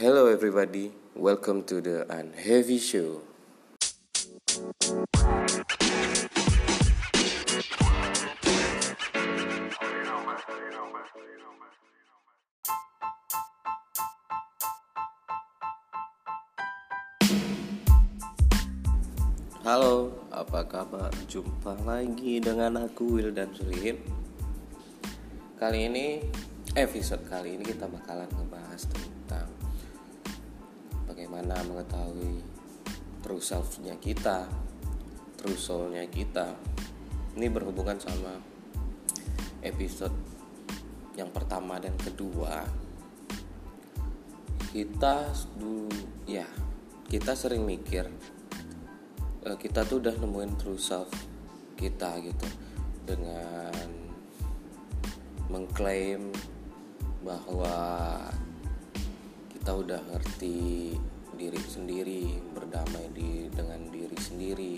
Hello 0.00 0.32
everybody, 0.32 0.96
welcome 1.12 1.60
to 1.68 1.84
the 1.84 2.08
Unheavy 2.08 2.80
Show. 2.80 3.20
Halo, 19.60 20.16
apa 20.32 20.64
kabar? 20.64 21.12
Jumpa 21.28 21.76
lagi 21.84 22.40
dengan 22.40 22.88
aku 22.88 23.20
Will 23.20 23.36
dan 23.36 23.52
Surin. 23.52 24.00
Kali 25.60 25.92
ini 25.92 26.24
episode 26.72 27.20
kali 27.28 27.60
ini 27.60 27.68
kita 27.68 27.84
bakalan 27.84 28.32
ngebahas 28.32 28.88
tentang 28.88 29.59
bagaimana 31.40 31.72
mengetahui 31.72 32.44
true 33.24 33.40
self-nya 33.40 33.96
kita, 33.96 34.44
true 35.40 35.56
soul-nya 35.56 36.04
kita. 36.12 36.52
Ini 37.32 37.48
berhubungan 37.48 37.96
sama 37.96 38.36
episode 39.64 40.12
yang 41.16 41.32
pertama 41.32 41.80
dan 41.80 41.96
kedua. 41.96 42.60
Kita 44.68 45.32
dulu 45.56 45.88
ya, 46.28 46.44
kita 47.08 47.32
sering 47.32 47.64
mikir 47.64 48.04
uh, 49.48 49.56
kita 49.56 49.88
tuh 49.88 50.04
udah 50.04 50.20
nemuin 50.20 50.60
true 50.60 50.76
self 50.76 51.08
kita 51.80 52.20
gitu 52.20 52.48
dengan 53.08 53.88
mengklaim 55.48 56.36
bahwa 57.24 57.80
kita 59.56 59.72
udah 59.72 60.04
ngerti 60.04 61.00
diri 61.40 61.56
sendiri 61.64 62.36
berdamai 62.52 63.08
di 63.16 63.48
dengan 63.48 63.80
diri 63.88 64.18
sendiri. 64.20 64.76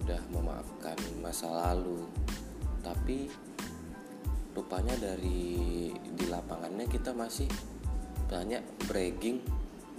Udah 0.00 0.16
memaafkan 0.32 0.96
masa 1.20 1.52
lalu. 1.52 2.08
Tapi 2.80 3.28
rupanya 4.56 4.96
dari 4.96 5.92
di 5.92 6.24
lapangannya 6.32 6.88
kita 6.88 7.12
masih 7.12 7.44
banyak 8.32 8.64
bragging 8.88 9.44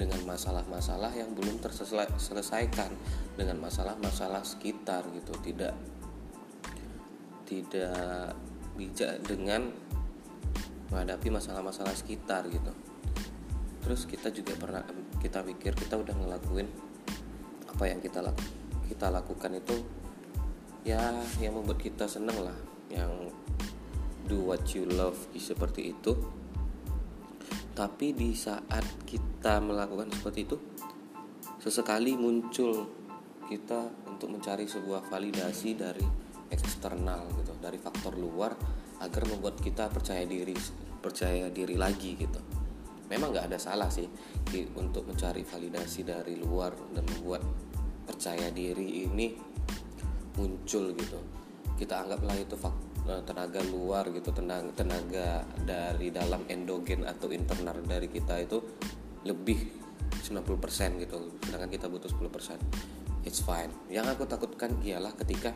dengan 0.02 0.18
masalah-masalah 0.26 1.14
yang 1.14 1.38
belum 1.38 1.62
terselesaikan 1.62 2.90
dengan 3.38 3.62
masalah-masalah 3.62 4.42
sekitar 4.42 5.06
gitu. 5.14 5.38
Tidak 5.46 5.75
tidak 7.46 8.34
bijak 8.73 9.22
dengan 9.30 9.70
menghadapi 10.90 11.30
masalah-masalah 11.30 11.94
sekitar 11.94 12.50
gitu 12.50 12.73
terus 13.82 14.06
kita 14.06 14.30
juga 14.30 14.54
pernah 14.56 14.86
kita 15.20 15.42
pikir 15.42 15.74
kita 15.74 15.98
udah 15.98 16.16
ngelakuin 16.16 16.70
apa 17.72 17.84
yang 17.90 18.00
kita 18.00 18.22
laku, 18.22 18.46
kita 18.88 19.10
lakukan 19.10 19.52
itu 19.58 19.78
ya 20.86 21.14
yang 21.42 21.58
membuat 21.58 21.82
kita 21.82 22.06
seneng 22.06 22.38
lah. 22.46 22.58
Yang 22.92 23.34
do 24.30 24.38
what 24.46 24.62
you 24.78 24.86
love 24.86 25.18
seperti 25.34 25.98
itu. 25.98 26.14
Tapi 27.72 28.14
di 28.14 28.38
saat 28.38 28.84
kita 29.08 29.58
melakukan 29.64 30.14
seperti 30.14 30.40
itu 30.46 30.58
sesekali 31.62 32.14
muncul 32.18 32.90
kita 33.50 33.90
untuk 34.09 34.34
mencari 34.38 34.70
sebuah 34.70 35.09
validasi 35.09 35.70
dari 35.74 36.06
eksternal 36.52 37.32
gitu 37.42 37.56
dari 37.58 37.80
faktor 37.80 38.18
luar 38.18 38.54
agar 39.02 39.24
membuat 39.26 39.58
kita 39.58 39.88
percaya 39.90 40.26
diri 40.28 40.54
percaya 41.02 41.50
diri 41.50 41.78
lagi 41.78 42.18
gitu 42.18 42.61
memang 43.12 43.36
nggak 43.36 43.52
ada 43.52 43.59
salah 43.59 43.92
sih 43.92 44.08
untuk 44.80 45.04
mencari 45.04 45.44
validasi 45.44 46.08
dari 46.08 46.40
luar 46.40 46.72
dan 46.95 47.04
membuat 47.04 47.44
percaya 48.08 48.48
diri 48.56 49.03
ini 49.03 49.36
muncul 50.40 50.95
gitu. 50.95 51.20
Kita 51.75 52.08
anggaplah 52.08 52.40
itu 52.40 52.56
faktor 52.56 52.91
Eh, 53.02 53.22
tenaga 53.25 53.66
luar 53.66 54.13
gitu 54.13 54.30
tenaga 54.30 54.69
tenaga 54.78 55.41
dari 55.66 56.13
dalam 56.13 56.46
endogen 56.46 57.02
atau 57.02 57.34
internal 57.34 57.81
dari 57.81 58.06
kita 58.06 58.38
itu 58.38 58.62
lebih 59.25 59.58
90% 60.22 61.02
gitu. 61.02 61.34
Sedangkan 61.41 61.66
kita 61.74 61.90
butuh 61.90 62.14
10% 62.14 62.62
it's 63.25 63.41
fine. 63.41 63.74
Yang 63.90 64.14
aku 64.14 64.30
takutkan 64.30 64.78
ialah 64.85 65.18
ketika 65.18 65.50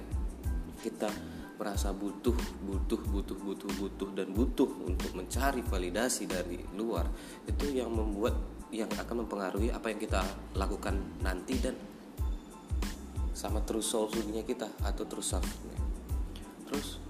kita 0.81 1.05
merasa 1.55 1.95
butuh 1.95 2.35
butuh 2.63 3.01
butuh 3.09 3.37
butuh 3.39 3.71
butuh 3.79 4.09
dan 4.13 4.31
butuh 4.31 4.69
untuk 4.83 5.11
mencari 5.15 5.63
validasi 5.63 6.27
dari 6.27 6.59
luar. 6.75 7.07
Itu 7.47 7.71
yang 7.71 7.91
membuat 7.91 8.35
yang 8.75 8.91
akan 8.91 9.23
mempengaruhi 9.23 9.71
apa 9.71 9.87
yang 9.91 9.99
kita 9.99 10.21
lakukan 10.57 10.99
nanti 11.23 11.55
dan 11.63 11.75
sama 13.35 13.59
terus 13.63 13.91
solusinya 13.91 14.43
kita 14.47 14.67
atau 14.83 15.03
terus 15.03 15.35
self 15.35 15.47
terus 16.65 17.03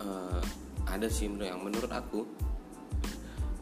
uh, 0.00 0.42
ada 0.86 1.10
sih 1.10 1.26
yang 1.26 1.60
menurut 1.60 1.90
aku 1.90 2.22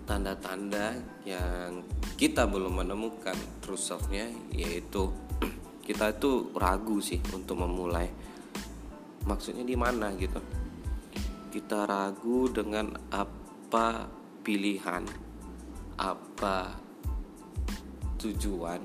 tanda-tanda 0.04 0.92
yang 1.24 1.80
kita 2.20 2.44
belum 2.44 2.84
menemukan 2.84 3.34
true 3.64 3.80
self-nya 3.80 4.28
yaitu 4.52 5.08
kita 5.88 6.14
itu 6.14 6.52
ragu 6.52 7.00
sih 7.00 7.18
untuk 7.32 7.58
memulai 7.58 8.06
maksudnya 9.26 9.62
di 9.66 9.76
mana 9.78 10.12
gitu? 10.18 10.40
Kita 11.52 11.84
ragu 11.84 12.48
dengan 12.48 12.96
apa 13.12 14.08
pilihan 14.42 15.04
apa 16.00 16.74
tujuan 18.18 18.80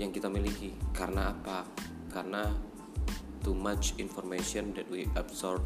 yang 0.00 0.10
kita 0.10 0.26
miliki. 0.32 0.72
Karena 0.90 1.30
apa? 1.30 1.64
Karena 2.10 2.48
too 3.44 3.56
much 3.56 3.96
information 4.00 4.72
that 4.76 4.88
we 4.88 5.06
absorb. 5.16 5.64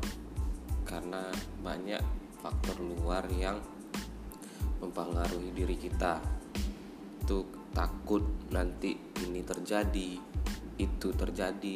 Karena 0.85 1.31
banyak 1.63 2.03
faktor 2.43 2.77
luar 2.83 3.25
yang 3.33 3.57
mempengaruhi 4.83 5.55
diri 5.57 5.77
kita. 5.79 6.21
Itu 7.25 7.49
takut 7.73 8.23
nanti 8.53 8.95
ini 9.25 9.41
terjadi 9.43 10.35
itu 10.79 11.09
terjadi 11.15 11.75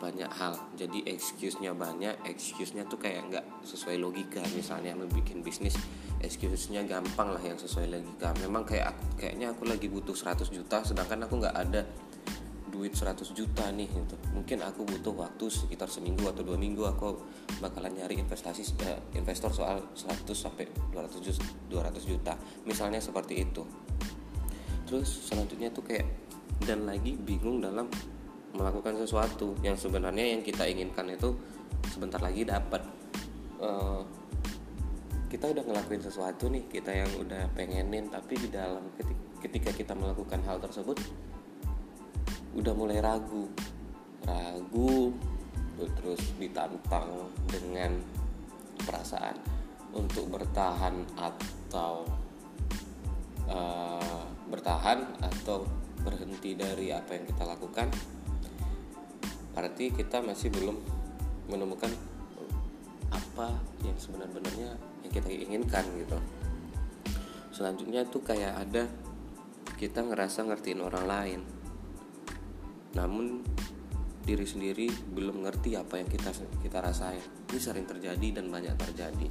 banyak 0.00 0.32
hal. 0.32 0.56
Jadi 0.74 1.04
excuse-nya 1.04 1.76
banyak 1.76 2.24
excuse-nya 2.24 2.88
tuh 2.88 2.96
kayak 2.96 3.28
nggak 3.28 3.44
sesuai 3.68 4.00
logika. 4.00 4.40
Misalnya 4.56 4.96
mau 4.96 5.04
bikin 5.04 5.44
bisnis 5.44 5.76
excuse-nya 6.24 6.82
gampang 6.88 7.36
lah 7.36 7.42
yang 7.44 7.60
sesuai 7.60 7.92
logika. 7.92 8.32
Memang 8.40 8.64
kayak 8.64 8.96
aku, 8.96 9.04
kayaknya 9.20 9.52
aku 9.52 9.68
lagi 9.68 9.92
butuh 9.92 10.16
100 10.16 10.48
juta 10.48 10.80
sedangkan 10.80 11.28
aku 11.28 11.34
nggak 11.36 11.56
ada 11.56 11.84
duit 12.70 12.96
100 12.96 13.36
juta 13.36 13.66
nih 13.74 13.90
gitu. 13.90 14.16
mungkin 14.32 14.62
aku 14.62 14.86
butuh 14.86 15.12
waktu 15.12 15.52
sekitar 15.52 15.90
seminggu 15.90 16.30
atau 16.30 16.46
dua 16.46 16.54
minggu 16.54 16.86
aku 16.86 17.18
bakalan 17.58 17.92
nyari 17.92 18.16
investasi 18.22 18.62
uh, 18.86 18.96
investor 19.18 19.50
soal 19.50 19.84
100 19.92 20.24
sampai 20.32 20.70
200 20.94 21.18
juta, 21.20 21.44
200 21.68 22.00
juta. 22.08 22.32
Misalnya 22.64 23.02
seperti 23.02 23.42
itu. 23.42 23.66
Terus 24.86 25.28
selanjutnya 25.28 25.68
tuh 25.74 25.84
kayak 25.84 26.06
dan 26.64 26.88
lagi 26.88 27.18
bingung 27.20 27.60
dalam 27.60 27.90
melakukan 28.54 28.98
sesuatu 28.98 29.54
yang 29.62 29.78
sebenarnya 29.78 30.34
yang 30.36 30.42
kita 30.42 30.66
inginkan 30.66 31.06
itu 31.10 31.36
sebentar 31.90 32.18
lagi 32.18 32.42
dapat. 32.46 32.82
Uh, 33.60 34.02
kita 35.30 35.46
udah 35.46 35.62
ngelakuin 35.62 36.02
sesuatu 36.02 36.50
nih 36.50 36.66
kita 36.66 36.90
yang 36.90 37.10
udah 37.22 37.46
pengenin 37.54 38.10
tapi 38.10 38.34
di 38.34 38.50
dalam 38.50 38.82
ketika 39.38 39.70
kita 39.70 39.94
melakukan 39.94 40.42
hal 40.42 40.58
tersebut 40.58 40.98
udah 42.58 42.74
mulai 42.74 42.98
ragu. 42.98 43.46
Ragu 44.26 45.14
terus 45.80 46.20
ditantang 46.36 47.08
dengan 47.48 47.96
perasaan 48.84 49.36
untuk 49.96 50.28
bertahan 50.28 51.02
atau 51.16 52.04
uh, 53.48 54.24
bertahan 54.50 55.04
atau 55.24 55.64
berhenti 56.00 56.56
dari 56.56 56.92
apa 56.92 57.16
yang 57.16 57.24
kita 57.28 57.44
lakukan 57.44 57.88
berarti 59.52 59.90
kita 59.90 60.22
masih 60.22 60.48
belum 60.54 60.76
menemukan 61.50 61.90
apa 63.10 63.58
yang 63.82 63.98
sebenarnya 63.98 64.78
yang 65.02 65.12
kita 65.12 65.28
inginkan 65.28 65.84
gitu. 65.98 66.18
Selanjutnya 67.50 68.06
tuh 68.06 68.22
kayak 68.22 68.54
ada 68.56 68.86
kita 69.74 70.06
ngerasa 70.06 70.46
ngertiin 70.46 70.80
orang 70.80 71.04
lain. 71.04 71.40
Namun 72.94 73.42
diri 74.22 74.46
sendiri 74.46 74.86
belum 74.88 75.42
ngerti 75.42 75.74
apa 75.74 75.98
yang 75.98 76.06
kita 76.06 76.30
kita 76.62 76.78
rasain. 76.78 77.22
Ini 77.50 77.58
sering 77.58 77.86
terjadi 77.88 78.40
dan 78.40 78.46
banyak 78.48 78.78
terjadi. 78.78 79.28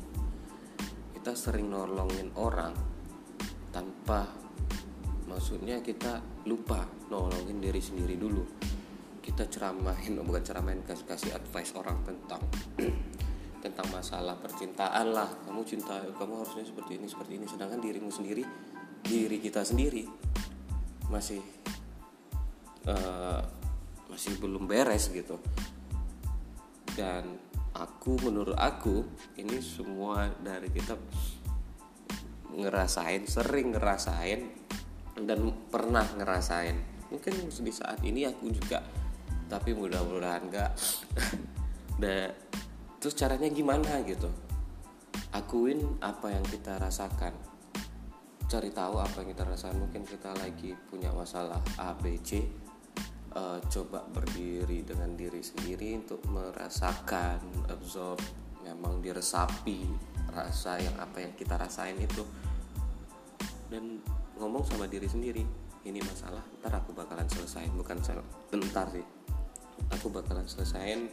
Kita 1.16 1.32
sering 1.36 1.72
nolongin 1.72 2.36
orang 2.36 2.76
tanpa 3.72 4.28
maksudnya 5.30 5.80
kita 5.80 6.20
lupa 6.50 6.90
nolongin 7.14 7.62
diri 7.62 7.80
sendiri 7.80 8.18
dulu 8.18 8.44
kita 9.30 9.46
ceramahin 9.46 10.18
oh 10.18 10.26
bukan 10.26 10.42
ceramahin 10.42 10.82
kasih 10.82 11.06
kasih 11.06 11.32
advice 11.38 11.78
orang 11.78 12.02
tentang 12.02 12.42
tentang 13.64 13.88
masalah 13.94 14.34
percintaan 14.42 15.14
lah. 15.14 15.30
Kamu 15.46 15.62
cinta 15.70 16.02
kamu 16.18 16.42
harusnya 16.42 16.66
seperti 16.66 16.98
ini 16.98 17.06
seperti 17.06 17.38
ini. 17.38 17.46
Sedangkan 17.46 17.78
dirimu 17.78 18.10
sendiri 18.10 18.42
diri 19.06 19.38
kita 19.38 19.62
sendiri 19.62 20.10
masih 21.14 21.40
uh, 22.90 23.42
masih 24.10 24.34
belum 24.42 24.66
beres 24.66 25.14
gitu. 25.14 25.38
Dan 26.98 27.38
aku 27.78 28.18
menurut 28.26 28.58
aku 28.58 29.06
ini 29.38 29.62
semua 29.62 30.34
dari 30.42 30.74
kita 30.74 30.98
ngerasain 32.50 33.30
sering 33.30 33.78
ngerasain 33.78 34.42
dan 35.22 35.54
pernah 35.70 36.08
ngerasain. 36.18 36.98
Mungkin 37.14 37.34
di 37.46 37.74
saat 37.74 38.02
ini 38.02 38.26
aku 38.26 38.50
juga 38.54 38.99
tapi 39.50 39.74
mudah-mudahan 39.74 40.46
enggak 40.46 40.72
dan 41.98 42.30
terus 43.02 43.18
caranya 43.18 43.50
gimana 43.50 44.06
gitu? 44.06 44.30
Akuin 45.34 45.98
apa 46.00 46.30
yang 46.30 46.46
kita 46.46 46.78
rasakan. 46.78 47.34
Cari 48.50 48.70
tahu 48.74 48.98
apa 49.02 49.22
yang 49.26 49.30
kita 49.34 49.44
rasakan. 49.46 49.90
Mungkin 49.90 50.06
kita 50.06 50.34
lagi 50.38 50.74
punya 50.90 51.10
masalah 51.14 51.62
A 51.82 51.94
B 51.98 52.18
C 52.22 52.46
uh, 53.34 53.58
coba 53.70 54.06
berdiri 54.10 54.86
dengan 54.86 55.14
diri 55.14 55.42
sendiri 55.42 55.98
untuk 55.98 56.22
merasakan 56.30 57.70
absorb 57.70 58.18
memang 58.66 59.02
diresapi 59.02 59.86
rasa 60.30 60.78
yang 60.78 60.98
apa 61.02 61.26
yang 61.26 61.34
kita 61.38 61.58
rasain 61.58 61.98
itu. 61.98 62.26
Dan 63.70 64.02
ngomong 64.38 64.66
sama 64.66 64.90
diri 64.90 65.06
sendiri 65.06 65.46
ini 65.86 66.02
masalah 66.02 66.42
ntar 66.62 66.74
aku 66.74 66.94
bakalan 66.94 67.30
selesai. 67.30 67.70
Bukan 67.70 68.02
bentar 68.50 68.90
sih 68.90 69.19
aku 69.88 70.12
bakalan 70.12 70.46
selesaiin 70.46 71.08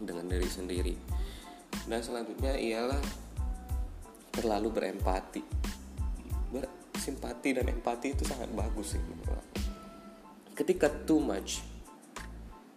dengan 0.00 0.24
diri 0.28 0.48
sendiri. 0.48 0.94
Dan 1.84 2.00
selanjutnya 2.00 2.56
ialah 2.56 3.00
terlalu 4.32 4.68
berempati. 4.72 5.42
Bersimpati 6.48 7.48
dan 7.52 7.68
empati 7.68 8.16
itu 8.16 8.24
sangat 8.24 8.48
bagus 8.56 8.96
sih 8.96 9.02
ketika 10.58 10.90
too 11.06 11.22
much 11.22 11.62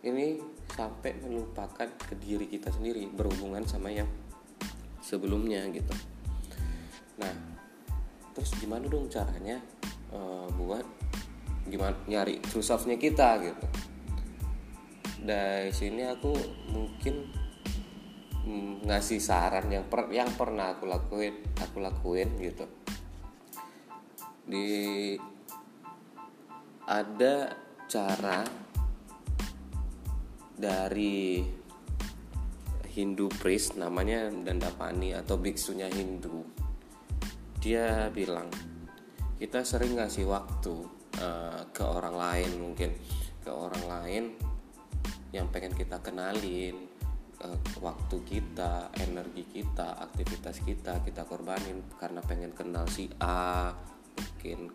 ini 0.06 0.38
sampai 0.70 1.18
melupakan 1.18 1.90
ke 1.98 2.14
diri 2.22 2.46
kita 2.46 2.70
sendiri 2.70 3.10
berhubungan 3.10 3.66
sama 3.66 3.90
yang 3.90 4.06
sebelumnya 5.02 5.66
gitu. 5.74 5.90
Nah 7.18 7.34
terus 8.38 8.54
gimana 8.62 8.86
dong 8.86 9.10
caranya 9.10 9.58
uh, 10.14 10.46
buat 10.62 10.86
gimana 11.66 11.98
nyari 12.06 12.38
true 12.46 12.62
kita 13.02 13.30
gitu 13.50 13.66
dari 15.22 15.70
sini 15.70 16.02
aku 16.10 16.34
mungkin 16.74 17.30
mm, 18.46 18.90
ngasih 18.90 19.22
saran 19.22 19.70
yang 19.70 19.86
per, 19.86 20.10
yang 20.10 20.34
pernah 20.34 20.74
aku 20.74 20.90
lakuin 20.90 21.46
aku 21.62 21.78
lakuin 21.78 22.30
gitu. 22.42 22.66
Di 24.50 24.68
ada 26.90 27.54
cara 27.86 28.42
dari 30.58 31.46
Hindu 32.92 33.32
priest 33.32 33.80
namanya 33.80 34.28
Dandapani 34.28 35.16
atau 35.16 35.40
biksunya 35.40 35.88
Hindu 35.88 36.44
dia 37.62 38.10
bilang 38.10 38.50
kita 39.38 39.62
sering 39.62 39.94
ngasih 39.96 40.26
waktu 40.26 40.76
uh, 41.22 41.62
ke 41.70 41.84
orang 41.86 42.18
lain 42.18 42.52
mungkin 42.58 42.90
ke 43.46 43.52
orang 43.54 43.86
lain 43.86 44.24
yang 45.32 45.48
pengen 45.48 45.72
kita 45.72 46.04
kenalin 46.04 46.92
uh, 47.44 47.60
waktu 47.80 48.18
kita 48.28 48.92
energi 49.00 49.48
kita 49.48 50.00
aktivitas 50.00 50.60
kita 50.64 51.00
kita 51.04 51.24
korbanin 51.24 51.84
karena 51.96 52.20
pengen 52.24 52.52
kenal 52.52 52.84
si 52.92 53.08
A 53.24 53.72
mungkin 54.16 54.72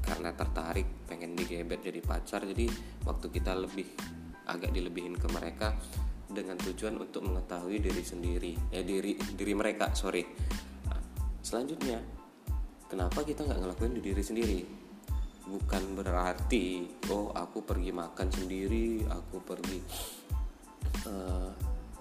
karena 0.00 0.32
tertarik 0.32 1.04
pengen 1.04 1.36
digebet 1.36 1.84
jadi 1.84 2.00
pacar. 2.00 2.46
Jadi 2.48 2.66
waktu 3.04 3.26
kita 3.28 3.52
lebih 3.52 3.86
agak 4.48 4.72
dilebihin 4.72 5.14
ke 5.14 5.28
mereka 5.30 5.76
dengan 6.30 6.56
tujuan 6.56 6.96
untuk 6.96 7.26
mengetahui 7.26 7.82
diri 7.82 8.02
sendiri 8.06 8.52
ya 8.70 8.80
diri 8.86 9.18
diri 9.34 9.52
mereka 9.52 9.92
sorry. 9.92 10.24
Nah, 10.86 11.02
selanjutnya 11.42 11.98
kenapa 12.88 13.26
kita 13.26 13.44
nggak 13.44 13.60
ngelakuin 13.60 13.94
di 13.98 14.02
diri 14.02 14.22
sendiri 14.22 14.58
bukan 15.48 15.96
berarti 15.96 16.88
oh 17.10 17.32
aku 17.32 17.64
pergi 17.64 17.90
makan 17.90 18.28
sendiri 18.28 19.02
aku 19.08 19.40
pergi 19.42 19.80
uh, 21.08 21.50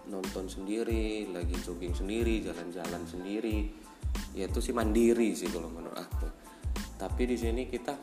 nonton 0.09 0.50
sendiri 0.50 1.30
lagi 1.30 1.53
jogging 1.62 1.94
sendiri 1.94 2.41
jalan-jalan 2.41 3.06
sendiri. 3.06 3.69
Ya 4.33 4.50
itu 4.50 4.59
sih 4.59 4.74
mandiri 4.74 5.38
sih 5.38 5.47
kalau 5.50 5.69
menurut 5.69 5.95
aku. 5.95 6.27
Tapi 6.97 7.21
di 7.30 7.38
sini 7.38 7.69
kita 7.69 7.95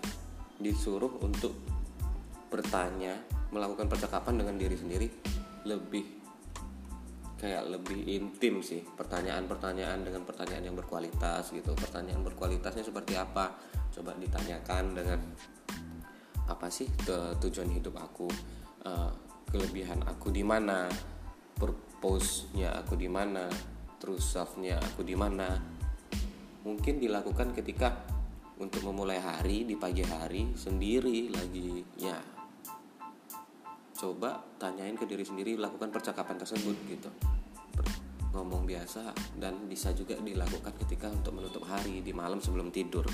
disuruh 0.57 1.21
untuk 1.21 1.53
bertanya 2.49 3.13
melakukan 3.53 3.91
percakapan 3.91 4.41
dengan 4.41 4.57
diri 4.57 4.77
sendiri 4.79 5.09
lebih 5.67 6.05
kayak 7.37 7.69
lebih 7.69 8.07
intim 8.07 8.63
sih. 8.63 8.81
Pertanyaan-pertanyaan 8.87 10.07
dengan 10.07 10.23
pertanyaan 10.25 10.73
yang 10.73 10.77
berkualitas 10.79 11.51
gitu. 11.53 11.75
Pertanyaan 11.75 12.23
berkualitasnya 12.23 12.87
seperti 12.87 13.19
apa 13.19 13.53
coba 13.97 14.13
ditanyakan 14.21 14.93
dengan 14.93 15.21
apa 16.47 16.69
sih 16.69 16.87
tujuan 17.41 17.73
hidup 17.73 17.97
aku 17.97 18.29
uh, 18.85 19.11
kelebihan 19.49 20.05
aku 20.05 20.29
di 20.29 20.45
mana 20.45 20.87
purpose-nya 21.57 22.77
aku 22.77 22.95
di 22.95 23.09
mana 23.09 23.49
true 23.97 24.21
self-nya 24.21 24.77
aku 24.79 25.03
di 25.03 25.17
mana. 25.17 25.57
Mungkin 26.67 26.99
dilakukan 26.99 27.55
ketika 27.57 28.05
untuk 28.61 28.85
memulai 28.85 29.21
hari 29.21 29.65
di 29.65 29.77
pagi 29.79 30.05
hari 30.05 30.53
sendiri 30.53 31.33
lagi 31.33 31.81
ya. 31.97 32.19
Coba 33.97 34.45
tanyain 34.61 34.93
ke 34.93 35.09
diri 35.09 35.25
sendiri 35.25 35.57
lakukan 35.57 35.89
percakapan 35.89 36.37
tersebut 36.37 36.77
gitu. 36.91 37.09
Ngomong 38.37 38.69
biasa 38.69 39.17
dan 39.41 39.65
bisa 39.65 39.97
juga 39.97 40.21
dilakukan 40.21 40.77
ketika 40.85 41.09
untuk 41.09 41.41
menutup 41.41 41.65
hari 41.65 42.05
di 42.05 42.13
malam 42.13 42.37
sebelum 42.37 42.69
tidur 42.69 43.09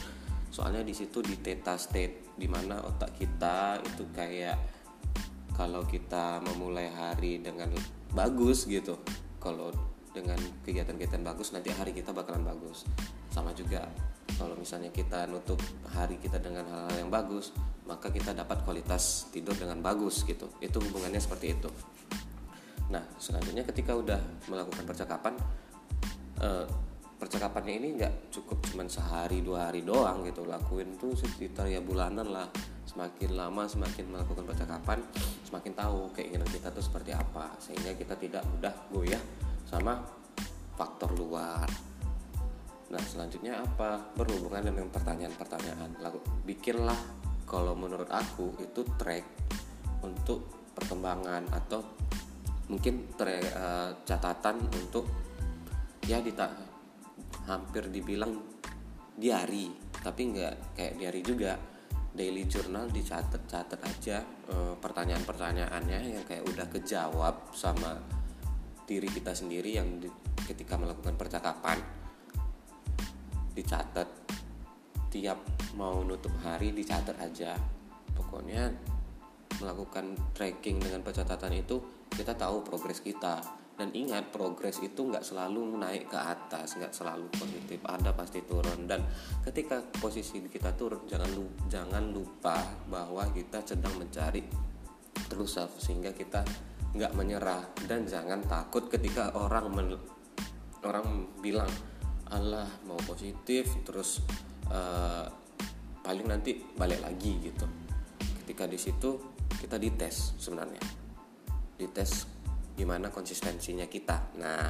soalnya 0.53 0.85
di 0.85 0.93
situ 0.93 1.25
di 1.25 1.41
theta 1.41 1.81
state 1.81 2.37
di 2.37 2.45
mana 2.45 2.85
otak 2.85 3.17
kita 3.17 3.81
itu 3.81 4.05
kayak 4.13 4.61
kalau 5.57 5.81
kita 5.89 6.45
memulai 6.45 6.93
hari 6.93 7.41
dengan 7.41 7.73
bagus 8.13 8.69
gitu 8.69 9.01
kalau 9.41 9.73
dengan 10.13 10.37
kegiatan-kegiatan 10.69 11.25
bagus 11.25 11.57
nanti 11.57 11.73
hari 11.73 11.97
kita 11.97 12.13
bakalan 12.13 12.45
bagus. 12.45 12.85
Sama 13.33 13.57
juga 13.57 13.89
kalau 14.37 14.53
misalnya 14.61 14.93
kita 14.93 15.25
nutup 15.25 15.57
hari 15.89 16.21
kita 16.21 16.37
dengan 16.37 16.69
hal-hal 16.69 17.09
yang 17.09 17.09
bagus 17.09 17.57
maka 17.89 18.13
kita 18.13 18.37
dapat 18.37 18.61
kualitas 18.69 19.33
tidur 19.33 19.57
dengan 19.57 19.81
bagus 19.81 20.21
gitu. 20.29 20.53
Itu 20.61 20.85
hubungannya 20.85 21.21
seperti 21.21 21.57
itu. 21.57 21.73
Nah 22.93 23.01
selanjutnya 23.17 23.65
ketika 23.65 23.97
udah 23.97 24.21
melakukan 24.53 24.85
percakapan 24.85 25.33
eh, 26.45 26.69
percakapannya 27.23 27.79
ini 27.79 27.89
nggak 28.03 28.35
cukup 28.35 28.59
cuma 28.67 28.83
sehari 28.91 29.47
dua 29.47 29.71
hari 29.71 29.87
doang 29.87 30.27
gitu 30.27 30.43
lakuin 30.43 30.99
tuh 30.99 31.15
sekitar 31.15 31.71
ya 31.71 31.79
bulanan 31.79 32.27
lah 32.27 32.51
semakin 32.83 33.39
lama 33.39 33.63
semakin 33.71 34.11
melakukan 34.11 34.43
percakapan 34.43 34.99
semakin 35.47 35.71
tahu 35.71 36.11
keinginan 36.19 36.51
kita 36.51 36.75
tuh 36.75 36.83
seperti 36.83 37.15
apa 37.15 37.55
sehingga 37.63 37.95
kita 37.95 38.19
tidak 38.19 38.43
mudah 38.51 38.75
goyah 38.91 39.23
sama 39.63 40.03
faktor 40.75 41.15
luar 41.15 41.71
Nah 42.93 43.01
selanjutnya 43.01 43.57
apa? 43.57 44.05
Berhubungan 44.13 44.69
dengan 44.69 44.93
pertanyaan-pertanyaan. 44.93 46.05
Lalu 46.05 46.21
bikinlah 46.45 47.01
kalau 47.49 47.73
menurut 47.73 48.09
aku 48.13 48.53
itu 48.61 48.85
track 49.01 49.25
untuk 50.05 50.69
perkembangan 50.77 51.49
atau 51.57 51.81
mungkin 52.69 53.09
track, 53.17 53.45
uh, 53.57 53.91
catatan 54.05 54.61
untuk 54.77 55.09
ya 56.05 56.21
dita 56.21 56.72
hampir 57.49 57.89
dibilang 57.91 58.39
diary 59.17 59.71
tapi 60.03 60.21
nggak 60.35 60.77
kayak 60.77 60.95
diary 60.99 61.23
juga. 61.23 61.55
Daily 62.13 62.45
journal 62.45 62.93
dicatat-catat 62.93 63.81
aja 63.89 64.21
uh, 64.53 64.77
pertanyaan-pertanyaannya 64.77 66.13
yang 66.13 66.25
kayak 66.29 66.45
udah 66.45 66.69
kejawab 66.69 67.57
sama 67.57 67.97
diri 68.85 69.09
kita 69.09 69.33
sendiri 69.33 69.81
yang 69.81 69.97
di, 69.97 70.13
ketika 70.45 70.77
melakukan 70.77 71.17
percakapan. 71.17 71.81
Dicatat 73.57 74.09
tiap 75.09 75.41
mau 75.73 76.05
nutup 76.05 76.37
hari 76.45 76.77
dicatat 76.77 77.17
aja. 77.17 77.57
Pokoknya 78.13 78.69
melakukan 79.65 80.13
tracking 80.37 80.85
dengan 80.85 81.01
pencatatan 81.01 81.65
itu 81.65 81.81
kita 82.13 82.37
tahu 82.37 82.61
progres 82.61 83.01
kita 83.01 83.41
dan 83.83 83.91
ingat 83.99 84.31
progres 84.31 84.79
itu 84.79 85.11
nggak 85.11 85.27
selalu 85.27 85.75
naik 85.75 86.07
ke 86.07 86.15
atas 86.15 86.79
nggak 86.79 86.95
selalu 86.95 87.27
positif. 87.35 87.83
Ada 87.83 88.15
pasti 88.15 88.39
turun. 88.47 88.87
Dan 88.87 89.03
ketika 89.43 89.83
posisi 89.99 90.39
kita 90.39 90.79
turun 90.79 91.03
jangan 91.11 91.27
lupa, 91.35 91.67
jangan 91.67 92.05
lupa 92.15 92.57
bahwa 92.87 93.27
kita 93.35 93.59
sedang 93.67 93.99
mencari 93.99 94.47
terus 95.27 95.59
sehingga 95.83 96.15
kita 96.15 96.47
nggak 96.95 97.11
menyerah. 97.19 97.75
Dan 97.83 98.07
jangan 98.07 98.47
takut 98.47 98.87
ketika 98.87 99.35
orang 99.35 99.75
orang 100.87 101.27
bilang 101.43 101.71
Allah 102.31 102.71
mau 102.87 103.03
positif 103.03 103.83
terus 103.83 104.23
uh, 104.71 105.27
nanti 106.07 106.55
balik 106.79 107.03
lagi 107.03 107.51
gitu. 107.51 107.67
Ketika 108.47 108.71
di 108.71 108.79
situ 108.79 109.19
kita 109.59 109.75
dites 109.75 110.39
sebenarnya. 110.39 110.79
Dites 111.75 112.42
gimana 112.75 113.13
konsistensinya 113.13 113.87
kita? 113.87 114.37
Nah 114.41 114.69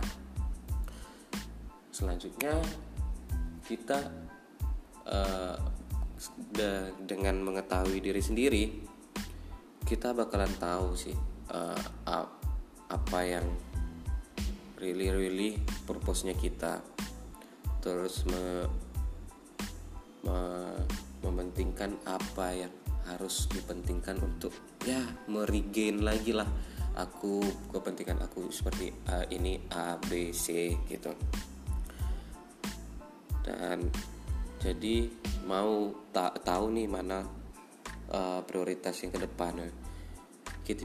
selanjutnya 1.92 2.56
kita 3.68 3.98
uh, 5.06 5.56
de 6.54 6.94
dengan 7.04 7.36
mengetahui 7.42 8.00
diri 8.00 8.22
sendiri 8.22 8.64
kita 9.82 10.14
bakalan 10.16 10.50
tahu 10.56 10.94
sih 10.96 11.14
uh, 11.52 11.78
apa 12.88 13.20
yang 13.24 13.46
really 14.80 15.12
really 15.12 15.50
purpose-nya 15.84 16.32
kita. 16.32 16.80
Terus 17.82 18.22
me, 18.24 18.66
me, 20.22 20.38
mementingkan 21.22 21.98
apa 22.06 22.46
yang 22.54 22.72
harus 23.10 23.50
dipentingkan 23.50 24.22
untuk 24.22 24.54
ya 24.86 25.02
merigain 25.26 26.00
lagi 26.06 26.30
lah 26.30 26.46
aku 26.96 27.40
kepentingan 27.72 28.20
aku 28.20 28.52
seperti 28.52 28.92
uh, 29.08 29.24
ini 29.32 29.58
A 29.72 29.96
B 29.96 30.32
C 30.34 30.76
gitu. 30.88 31.12
Dan 33.42 33.90
jadi 34.62 35.10
mau 35.48 35.90
tak 36.14 36.46
tahu 36.46 36.70
nih 36.70 36.86
mana 36.86 37.26
uh, 38.14 38.40
prioritas 38.46 39.02
yang 39.02 39.10
ke 39.10 39.20
depan. 39.22 39.66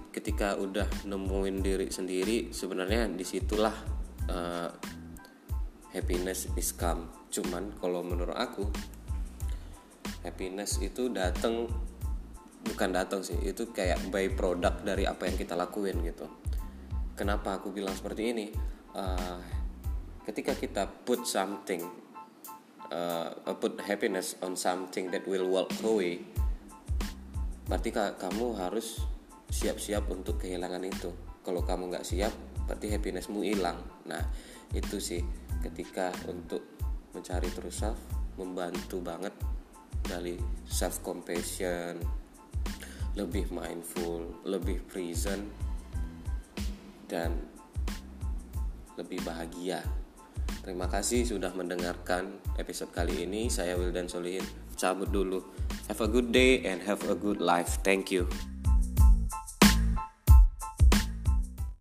Ketika 0.10 0.58
udah 0.58 0.90
nemuin 1.06 1.62
diri 1.62 1.88
sendiri 1.94 2.50
sebenarnya 2.50 3.06
di 3.14 3.22
situlah 3.22 3.76
uh, 4.26 4.70
happiness 5.94 6.50
is 6.58 6.74
come. 6.74 7.30
Cuman 7.30 7.78
kalau 7.78 8.02
menurut 8.02 8.34
aku 8.34 8.66
happiness 10.26 10.82
itu 10.82 11.14
datang 11.14 11.70
bukan 12.68 12.90
datang 12.92 13.22
sih 13.24 13.38
itu 13.44 13.72
kayak 13.72 14.12
by 14.12 14.32
product 14.36 14.84
dari 14.84 15.08
apa 15.08 15.28
yang 15.28 15.36
kita 15.40 15.56
lakuin 15.56 16.04
gitu. 16.04 16.28
Kenapa 17.18 17.58
aku 17.58 17.74
bilang 17.74 17.96
seperti 17.98 18.36
ini? 18.36 18.48
Uh, 18.94 19.40
ketika 20.28 20.54
kita 20.54 20.84
put 20.86 21.24
something 21.24 21.82
uh, 22.92 23.32
put 23.58 23.80
happiness 23.84 24.36
on 24.44 24.60
something 24.60 25.08
that 25.10 25.24
will 25.26 25.48
walk 25.48 25.72
away 25.88 26.20
berarti 27.68 27.92
kamu 27.96 28.56
harus 28.56 29.04
siap-siap 29.52 30.08
untuk 30.08 30.40
kehilangan 30.40 30.84
itu. 30.88 31.12
Kalau 31.44 31.64
kamu 31.64 31.92
nggak 31.92 32.08
siap 32.08 32.32
berarti 32.68 32.92
happinessmu 32.92 33.44
hilang. 33.44 33.80
Nah 34.08 34.24
itu 34.76 35.00
sih 35.00 35.24
ketika 35.64 36.12
untuk 36.28 36.64
mencari 37.16 37.48
terus 37.52 37.80
self 37.80 38.00
membantu 38.36 39.00
banget 39.00 39.34
dari 40.04 40.36
self 40.68 41.04
compassion 41.04 42.00
lebih 43.18 43.50
mindful 43.50 44.30
lebih 44.46 44.86
present 44.86 45.50
dan 47.10 47.34
lebih 48.96 49.18
bahagia 49.26 49.82
Terima 50.68 50.92
kasih 50.92 51.24
sudah 51.24 51.56
mendengarkan 51.56 52.44
episode 52.60 52.92
kali 52.92 53.24
ini. 53.24 53.48
Saya 53.48 53.80
Wildan 53.80 54.12
Solihin. 54.12 54.44
Cabut 54.76 55.08
dulu. 55.08 55.40
Have 55.88 56.04
a 56.04 56.10
good 56.12 56.36
day 56.36 56.60
and 56.68 56.84
have 56.84 57.00
a 57.08 57.16
good 57.16 57.40
life. 57.40 57.80
Thank 57.88 58.12
you. 58.12 58.28